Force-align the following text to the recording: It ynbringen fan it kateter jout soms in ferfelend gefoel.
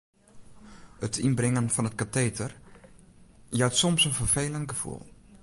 It 1.05 1.13
ynbringen 1.27 1.67
fan 1.73 1.89
it 1.89 1.99
kateter 1.99 2.51
jout 3.59 3.75
soms 3.79 4.05
in 4.07 4.17
ferfelend 4.17 4.71
gefoel. 4.73 5.03